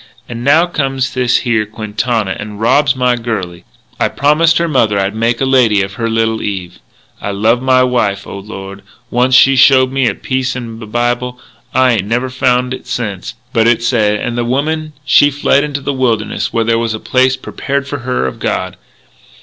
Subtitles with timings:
[0.27, 3.65] And now comes this here Quintana and robs my girlie....
[3.99, 6.79] I promised her mother I'd make a lady of her little Eve....
[7.21, 8.81] I loved my wife, O Lord....
[9.11, 11.39] Once she showed me a piece in the Bible,
[11.71, 15.81] I ain't never found it sence, but it said: 'And the woman she fled into
[15.81, 18.77] the wilderness where there was a place prepared for her of God.'